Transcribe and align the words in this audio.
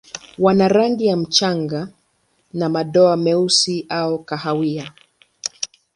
Wana 0.39 0.67
rangi 0.67 1.05
ya 1.05 1.17
mchanga 1.17 1.89
na 2.53 2.69
madoa 2.69 3.17
meusi 3.17 3.85
au 3.89 4.23
kahawia. 4.23 4.93